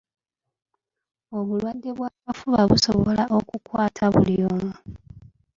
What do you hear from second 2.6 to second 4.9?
busobola okukwata buli omu.